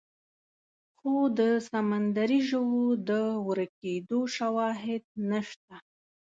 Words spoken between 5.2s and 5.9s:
نشته.